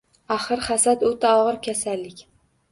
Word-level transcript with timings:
Axir 0.37 0.63
hasadoʻta 0.69 1.35
ogʻir 1.43 1.63
kasallik 1.71 2.27